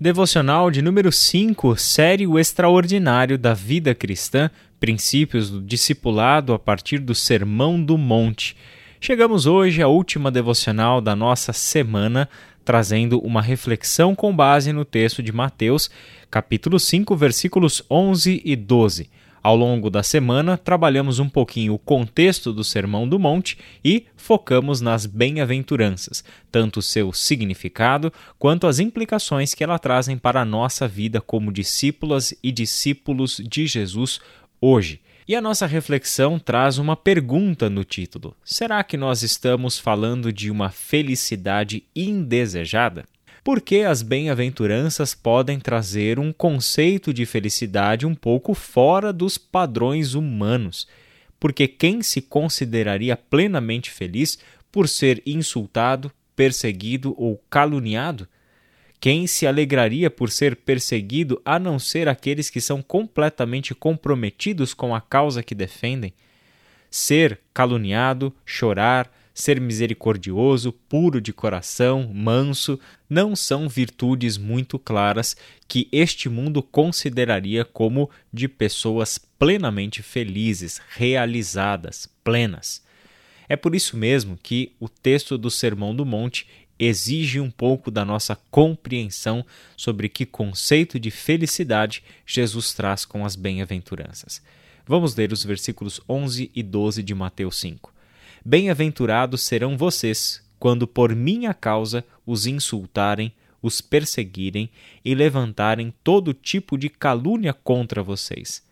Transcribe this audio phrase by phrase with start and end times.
[0.00, 7.00] Devocional de número 5, série O Extraordinário da Vida Cristã, Princípios do Discipulado a partir
[7.00, 8.56] do Sermão do Monte.
[9.00, 12.28] Chegamos hoje à última devocional da nossa semana,
[12.64, 15.90] trazendo uma reflexão com base no texto de Mateus,
[16.30, 19.10] capítulo 5, versículos 11 e 12.
[19.48, 24.82] Ao longo da semana, trabalhamos um pouquinho o contexto do Sermão do Monte e focamos
[24.82, 26.22] nas bem-aventuranças,
[26.52, 32.34] tanto seu significado quanto as implicações que ela trazem para a nossa vida como discípulas
[32.42, 34.20] e discípulos de Jesus
[34.60, 35.00] hoje.
[35.26, 40.50] E a nossa reflexão traz uma pergunta no título: será que nós estamos falando de
[40.50, 43.06] uma felicidade indesejada?
[43.50, 50.86] Porque as bem-aventuranças podem trazer um conceito de felicidade um pouco fora dos padrões humanos.
[51.40, 54.38] Porque quem se consideraria plenamente feliz
[54.70, 58.28] por ser insultado, perseguido ou caluniado?
[59.00, 64.94] Quem se alegraria por ser perseguido a não ser aqueles que são completamente comprometidos com
[64.94, 66.12] a causa que defendem?
[66.90, 75.36] Ser caluniado, chorar, ser misericordioso, puro de coração, manso, não são virtudes muito claras
[75.68, 82.82] que este mundo consideraria como de pessoas plenamente felizes, realizadas, plenas.
[83.48, 88.04] É por isso mesmo que o texto do Sermão do Monte exige um pouco da
[88.04, 94.42] nossa compreensão sobre que conceito de felicidade Jesus traz com as bem-aventuranças.
[94.84, 97.97] Vamos ler os versículos 11 e 12 de Mateus 5.
[98.44, 104.70] Bem-aventurados serão vocês, quando por minha causa os insultarem, os perseguirem
[105.04, 108.62] e levantarem todo tipo de calúnia contra vocês.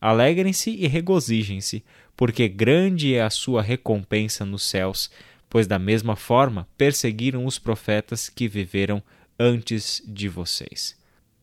[0.00, 1.84] Alegrem-se e regozijem-se,
[2.16, 5.10] porque grande é a sua recompensa nos céus,
[5.48, 9.02] pois da mesma forma perseguiram os profetas que viveram
[9.38, 10.96] antes de vocês.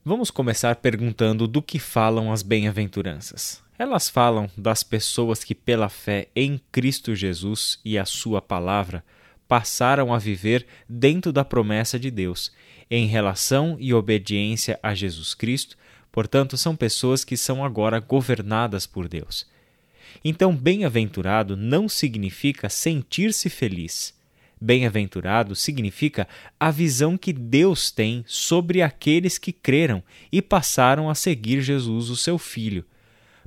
[0.03, 3.61] Vamos começar perguntando do que falam as bem-aventuranças.
[3.79, 9.05] Elas falam das pessoas que, pela fé em Cristo Jesus e a Sua palavra,
[9.47, 12.51] passaram a viver dentro da promessa de Deus,
[12.91, 15.77] em relação e obediência a Jesus Cristo,
[16.11, 19.47] portanto, são pessoas que são agora governadas por Deus.
[20.25, 24.13] Então, bem-aventurado não significa sentir-se feliz.
[24.59, 26.27] Bem-aventurado significa
[26.59, 32.17] a visão que Deus tem sobre aqueles que creram e passaram a seguir Jesus, o
[32.17, 32.83] seu Filho.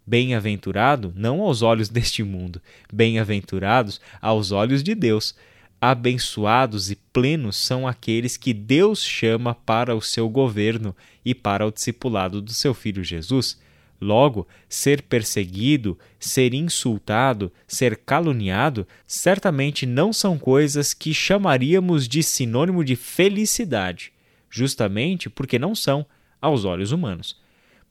[0.07, 2.61] Bem-aventurado não aos olhos deste mundo,
[2.93, 5.35] bem-aventurados aos olhos de Deus.
[5.81, 11.73] Abençoados e plenos são aqueles que Deus chama para o seu governo e para o
[11.73, 13.61] discipulado do seu filho Jesus.
[14.01, 22.85] Logo, ser perseguido, ser insultado, ser caluniado, certamente não são coisas que chamaríamos de sinônimo
[22.85, 24.13] de felicidade,
[24.51, 26.05] justamente porque não são
[26.41, 27.41] aos olhos humanos.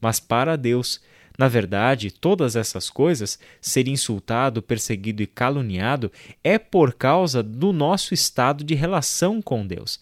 [0.02, 1.00] Mas para Deus,
[1.38, 6.12] na verdade, todas essas coisas, ser insultado, perseguido e caluniado,
[6.42, 10.00] é por causa do nosso estado de relação com Deus.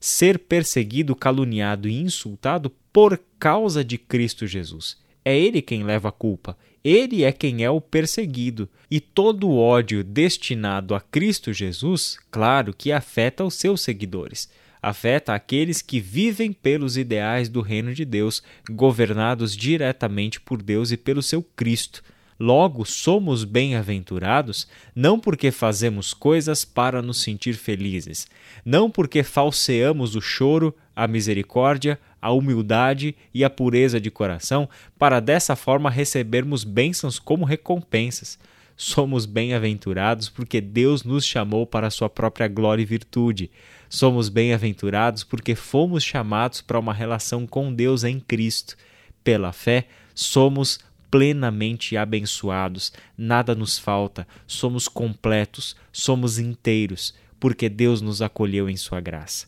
[0.00, 4.96] Ser perseguido, caluniado e insultado por causa de Cristo Jesus.
[5.24, 8.68] É Ele quem leva a culpa, Ele é quem é o perseguido.
[8.90, 14.48] E todo o ódio destinado a Cristo Jesus, claro que afeta os seus seguidores
[14.82, 20.96] afeta aqueles que vivem pelos ideais do reino de Deus, governados diretamente por Deus e
[20.96, 22.02] pelo seu Cristo.
[22.40, 24.66] Logo, somos bem-aventurados
[24.96, 28.26] não porque fazemos coisas para nos sentir felizes,
[28.64, 34.68] não porque falseamos o choro, a misericórdia, a humildade e a pureza de coração
[34.98, 38.38] para dessa forma recebermos bênçãos como recompensas
[38.76, 43.50] Somos bem-aventurados porque Deus nos chamou para a sua própria glória e virtude.
[43.94, 48.74] Somos bem-aventurados porque fomos chamados para uma relação com Deus em Cristo.
[49.22, 50.80] Pela fé, somos
[51.10, 58.98] plenamente abençoados, nada nos falta, somos completos, somos inteiros, porque Deus nos acolheu em Sua
[58.98, 59.46] graça.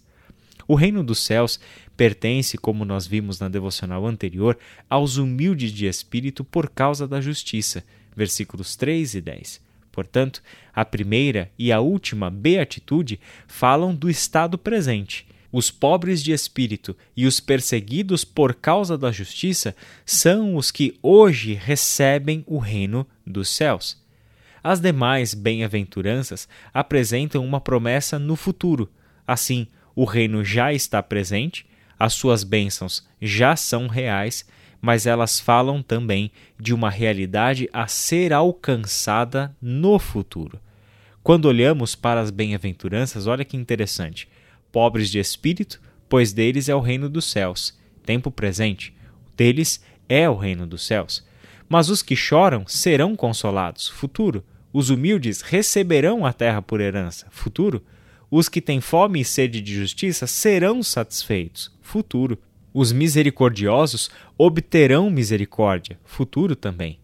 [0.69, 1.59] O reino dos céus
[1.97, 4.59] pertence, como nós vimos na devocional anterior,
[4.91, 7.83] aos humildes de espírito por causa da justiça
[8.15, 9.61] versículos 3 e 10.
[9.95, 10.43] Portanto,
[10.75, 15.25] a primeira e a última beatitude falam do estado presente.
[15.53, 19.73] Os pobres de espírito e os perseguidos por causa da justiça
[20.05, 23.97] são os que hoje recebem o reino dos céus.
[24.65, 28.91] As demais bem-aventuranças apresentam uma promessa no futuro.
[29.25, 31.65] Assim, o reino já está presente,
[31.97, 34.45] as suas bênçãos já são reais
[34.85, 40.61] mas elas falam também de uma realidade a ser alcançada no futuro.
[41.23, 44.29] Quando olhamos para as bem-aventuranças, olha que interessante.
[44.71, 47.75] Pobres de espírito, pois deles é o reino dos céus.
[48.05, 48.95] tempo presente.
[49.35, 51.25] Deles é o reino dos céus.
[51.67, 54.45] Mas os que choram serão consolados, futuro.
[54.71, 57.83] Os humildes receberão a terra por herança, futuro.
[58.31, 62.39] Os que têm fome e sede de justiça serão satisfeitos, futuro.
[62.75, 66.99] Os misericordiosos obterão misericórdia, futuro também.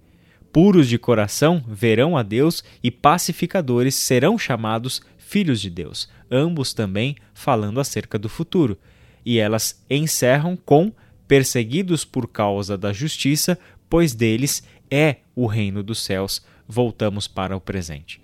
[0.52, 7.14] Puros de coração verão a Deus e pacificadores serão chamados filhos de Deus, ambos também
[7.32, 8.76] falando acerca do futuro.
[9.24, 10.92] E elas encerram com
[11.28, 13.56] perseguidos por causa da justiça,
[13.88, 16.44] pois deles é o reino dos céus.
[16.66, 18.20] Voltamos para o presente.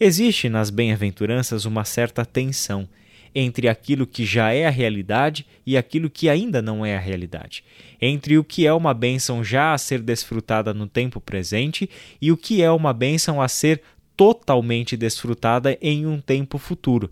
[0.00, 2.88] Existe nas bem-aventuranças uma certa tensão
[3.34, 7.64] entre aquilo que já é a realidade e aquilo que ainda não é a realidade,
[8.00, 11.88] entre o que é uma bênção já a ser desfrutada no tempo presente
[12.20, 13.82] e o que é uma bênção a ser
[14.16, 17.10] totalmente desfrutada em um tempo futuro.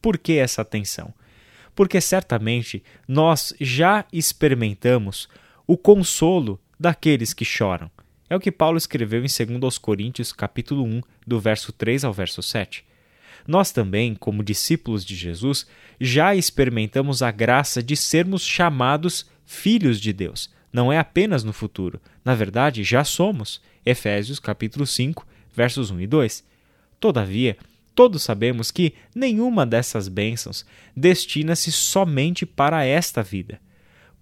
[0.00, 1.12] Por que essa tensão?
[1.74, 5.28] Porque certamente nós já experimentamos
[5.66, 7.90] o consolo daqueles que choram.
[8.28, 12.42] É o que Paulo escreveu em 2 Coríntios, capítulo 1, do verso 3 ao verso
[12.42, 12.84] 7.
[13.46, 15.66] Nós também, como discípulos de Jesus,
[16.00, 20.50] já experimentamos a graça de sermos chamados filhos de Deus.
[20.72, 23.60] Não é apenas no futuro, na verdade, já somos.
[23.86, 26.44] Efésios capítulo 5, versos 1 e 2.
[26.98, 27.56] Todavia,
[27.94, 30.64] todos sabemos que nenhuma dessas bênçãos
[30.96, 33.60] destina-se somente para esta vida,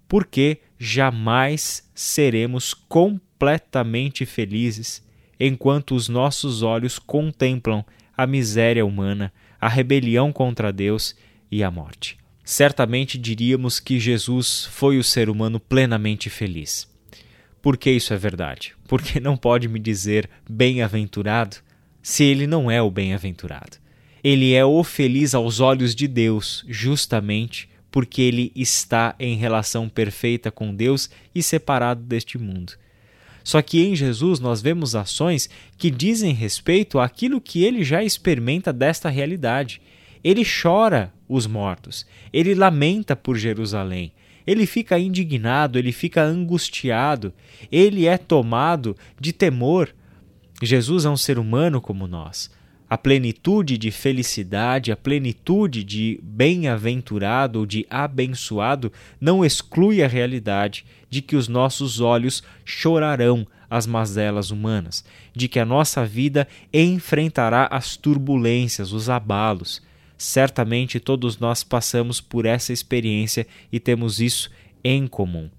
[0.07, 5.01] porque jamais seremos completamente felizes
[5.39, 7.83] enquanto os nossos olhos contemplam
[8.15, 11.15] a miséria humana, a rebelião contra Deus
[11.51, 12.17] e a morte.
[12.43, 16.91] Certamente diríamos que Jesus foi o ser humano plenamente feliz.
[17.61, 18.75] Por que isso é verdade?
[18.87, 21.57] Porque não pode me dizer bem-aventurado
[22.01, 23.77] se ele não é o bem-aventurado.
[24.21, 30.51] Ele é o feliz aos olhos de Deus, justamente porque ele está em relação perfeita
[30.51, 32.73] com Deus e separado deste mundo.
[33.43, 38.71] Só que em Jesus nós vemos ações que dizem respeito àquilo que ele já experimenta
[38.71, 39.81] desta realidade.
[40.23, 44.13] Ele chora os mortos, ele lamenta por Jerusalém,
[44.47, 47.33] ele fica indignado, ele fica angustiado,
[47.71, 49.93] ele é tomado de temor.
[50.61, 52.49] Jesus é um ser humano como nós.
[52.93, 60.85] A plenitude de felicidade, a plenitude de bem-aventurado ou de abençoado não exclui a realidade
[61.09, 65.03] de que os nossos olhos chorarão as mazelas humanas,
[65.35, 69.81] de que a nossa vida enfrentará as turbulências, os abalos.
[70.15, 74.51] Certamente todos nós passamos por essa experiência e temos isso
[74.83, 75.49] em comum.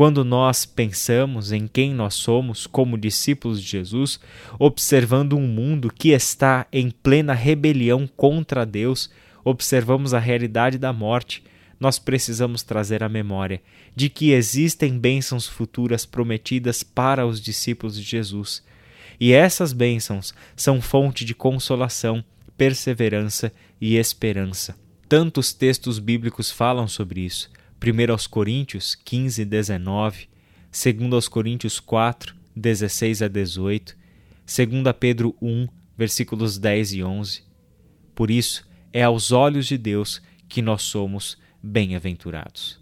[0.00, 4.18] Quando nós pensamos em quem nós somos como discípulos de Jesus,
[4.58, 9.10] observando um mundo que está em plena rebelião contra Deus,
[9.44, 11.44] observamos a realidade da morte,
[11.78, 13.60] nós precisamos trazer a memória
[13.94, 18.64] de que existem bênçãos futuras prometidas para os discípulos de Jesus.
[19.20, 22.24] E essas bênçãos são fonte de consolação,
[22.56, 24.74] perseverança e esperança.
[25.06, 27.50] Tantos textos bíblicos falam sobre isso.
[27.82, 30.28] 1 aos Coríntios 15, 19,
[30.70, 33.96] 2 aos Coríntios 4, 16 a 18,
[34.44, 35.66] 2 Pedro 1,
[35.96, 37.42] versículos 10 e 11.
[38.14, 42.78] Por isso, é aos olhos de Deus que nós somos bem-aventurados.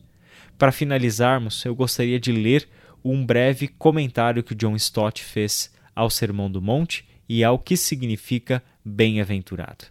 [0.58, 2.68] Para finalizarmos, eu gostaria de ler
[3.04, 8.60] um breve comentário que John Stott fez ao Sermão do Monte e ao que significa
[8.84, 9.84] bem-aventurado.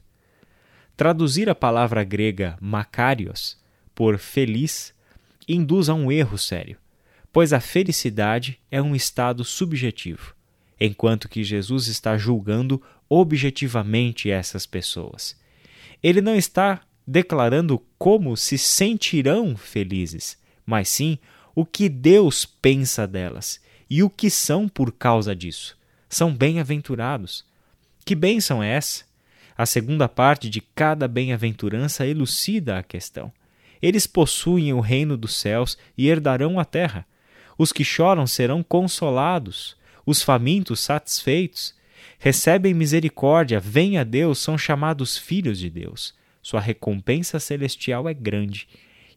[0.98, 3.58] Traduzir a palavra grega makarios
[3.96, 4.97] por feliz
[5.48, 6.77] induz a um erro sério,
[7.32, 10.36] pois a felicidade é um estado subjetivo,
[10.80, 15.36] enquanto que Jesus está julgando objetivamente essas pessoas.
[16.04, 21.18] Ele não está declarando como se sentirão felizes, mas sim
[21.56, 25.77] o que Deus pensa delas e o que são por causa disso.
[26.10, 27.46] São bem-aventurados.
[28.06, 29.06] Que bênção é essa?
[29.58, 33.32] A segunda parte de cada bem-aventurança elucida a questão.
[33.81, 37.05] Eles possuem o reino dos céus e herdarão a terra.
[37.57, 41.75] Os que choram serão consolados, os famintos satisfeitos.
[42.19, 46.13] Recebem misericórdia, vêm a Deus, são chamados filhos de Deus.
[46.41, 48.67] Sua recompensa celestial é grande.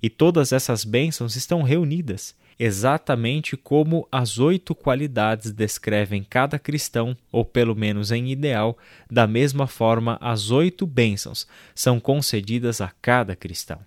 [0.03, 7.45] E todas essas bênçãos estão reunidas, exatamente como as oito qualidades descrevem cada cristão, ou
[7.45, 8.77] pelo menos em ideal,
[9.11, 13.81] da mesma forma as oito bênçãos são concedidas a cada cristão.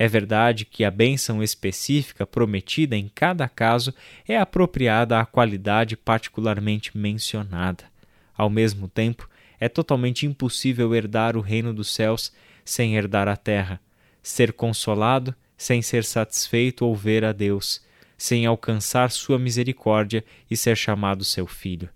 [0.00, 3.92] É verdade que a bênção específica prometida em cada caso
[4.26, 7.84] é apropriada à qualidade particularmente mencionada.
[8.34, 9.28] Ao mesmo tempo,
[9.60, 12.32] é totalmente impossível herdar o reino dos céus
[12.64, 13.78] sem herdar a terra,
[14.22, 17.84] ser consolado sem ser satisfeito ou ver a Deus,
[18.16, 21.90] sem alcançar sua misericórdia e ser chamado seu filho.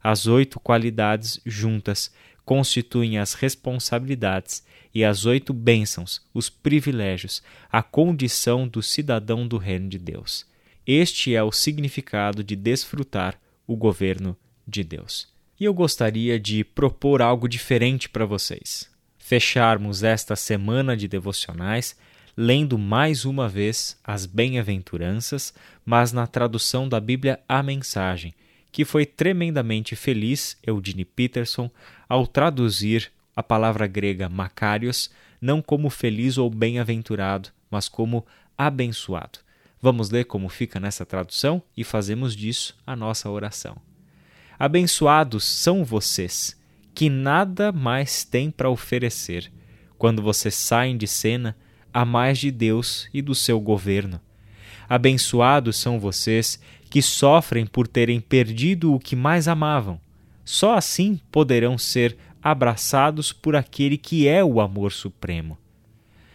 [0.00, 2.12] As oito qualidades juntas
[2.44, 9.88] constituem as responsabilidades e as oito bênçãos, os privilégios, a condição do cidadão do reino
[9.88, 10.46] de Deus.
[10.86, 15.28] Este é o significado de desfrutar o governo de Deus.
[15.58, 18.90] E eu gostaria de propor algo diferente para vocês.
[19.18, 21.94] Fecharmos esta semana de devocionais
[22.36, 25.52] lendo mais uma vez as bem-aventuranças,
[25.84, 28.34] mas na tradução da Bíblia A Mensagem,
[28.72, 31.70] que foi tremendamente feliz Eudine Peterson
[32.08, 35.10] ao traduzir a palavra grega Macarios
[35.40, 38.26] não como feliz ou bem-aventurado, mas como
[38.58, 39.38] abençoado.
[39.80, 43.76] Vamos ler como fica nessa tradução e fazemos disso a nossa oração.
[44.58, 46.60] Abençoados são vocês,
[46.94, 49.50] que nada mais têm para oferecer,
[49.96, 51.56] quando vocês saem de cena
[51.92, 54.20] a mais de Deus e do seu governo.
[54.90, 56.58] Abençoados são vocês
[56.90, 60.00] que sofrem por terem perdido o que mais amavam.
[60.44, 65.56] Só assim poderão ser abraçados por aquele que é o amor supremo.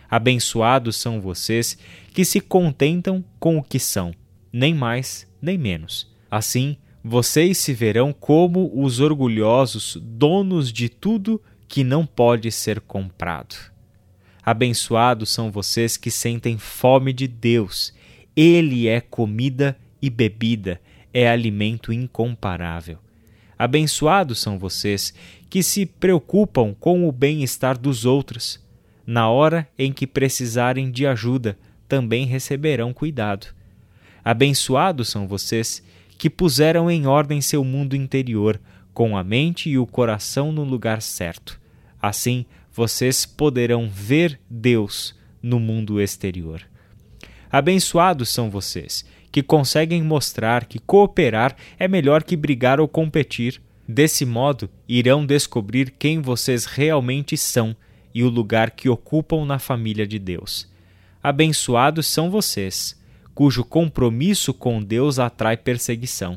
[0.10, 1.78] Abençoados são vocês
[2.14, 4.14] que se contentam com o que são,
[4.54, 6.10] nem mais nem menos.
[6.32, 13.58] Assim, vocês se verão como os orgulhosos donos de tudo que não pode ser comprado.
[14.42, 17.94] Abençoados são vocês que sentem fome de Deus.
[18.36, 20.82] Ele é comida e bebida,
[21.14, 22.98] é alimento incomparável.
[23.58, 25.14] Abençoados são vocês
[25.50, 28.60] que se preocupam com o bem-estar dos outros.
[29.08, 33.48] Na hora em que precisarem de ajuda, também receberão cuidado.
[34.24, 35.82] Abençoados são vocês
[36.18, 38.60] que puseram em ordem seu mundo interior,
[38.94, 41.60] com a mente e o coração no lugar certo.
[42.02, 46.62] Assim, vocês poderão ver Deus no mundo exterior.
[47.56, 53.62] Abençoados são vocês que conseguem mostrar que cooperar é melhor que brigar ou competir.
[53.88, 57.74] Desse modo, irão descobrir quem vocês realmente são
[58.14, 60.70] e o lugar que ocupam na família de Deus.
[61.24, 63.02] Abençoados são vocês,
[63.34, 66.36] cujo compromisso com Deus atrai perseguição.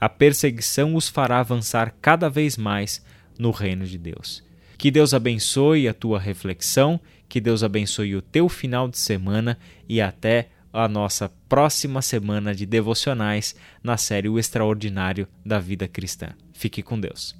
[0.00, 3.00] A perseguição os fará avançar cada vez mais
[3.38, 4.42] no reino de Deus.
[4.76, 9.58] Que Deus abençoe a tua reflexão, que Deus abençoe o teu final de semana
[9.88, 16.30] e até a nossa próxima semana de devocionais na série O Extraordinário da Vida Cristã.
[16.52, 17.38] Fique com Deus.